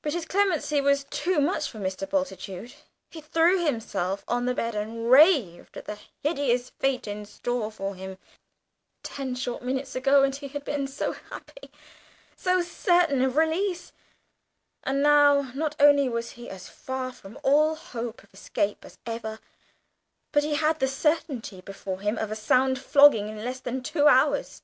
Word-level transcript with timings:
But 0.00 0.14
his 0.14 0.24
clemency 0.24 0.80
was 0.80 1.04
too 1.10 1.38
much 1.38 1.68
for 1.70 1.78
Mr. 1.78 2.08
Bultitude; 2.08 2.72
he 3.10 3.20
threw 3.20 3.62
himself 3.62 4.24
on 4.26 4.46
the 4.46 4.54
bed 4.54 4.74
and 4.74 5.10
raved 5.10 5.76
at 5.76 5.84
the 5.84 5.98
hideous 6.22 6.70
fate 6.70 7.06
in 7.06 7.26
store 7.26 7.70
for 7.70 7.94
him; 7.94 8.16
ten 9.02 9.34
short 9.34 9.62
minutes 9.62 9.94
ago, 9.94 10.22
and 10.22 10.34
he 10.34 10.48
had 10.48 10.64
been 10.64 10.86
so 10.86 11.12
happy 11.12 11.70
so 12.34 12.62
certain 12.62 13.20
of 13.20 13.36
release 13.36 13.92
and 14.82 15.02
now, 15.02 15.52
not 15.54 15.76
only 15.78 16.08
was 16.08 16.30
he 16.40 16.48
as 16.48 16.70
far 16.70 17.12
from 17.12 17.38
all 17.42 17.74
hope 17.74 18.22
of 18.24 18.32
escape 18.32 18.82
as 18.82 18.96
ever, 19.04 19.40
but 20.32 20.42
he 20.42 20.54
had 20.54 20.80
the 20.80 20.88
certainty 20.88 21.60
before 21.60 22.00
him 22.00 22.16
of 22.16 22.30
a 22.30 22.34
sound 22.34 22.78
flogging 22.78 23.28
in 23.28 23.44
less 23.44 23.60
than 23.60 23.82
two 23.82 24.08
hours! 24.08 24.62